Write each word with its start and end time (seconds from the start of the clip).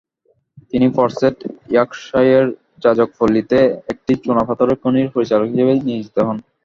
তিনি 0.71 0.87
ফরসেট, 0.95 1.37
ইয়র্কশাইয়ারের 1.73 2.47
যাজকপল্লীতে 2.83 3.59
একটি 3.91 4.13
চুনাপাথরের 4.23 4.79
খনির 4.81 5.13
পরিচালক 5.15 5.47
হিসেবে 5.51 5.73
নিয়জিত 5.87 6.17
হন। 6.27 6.37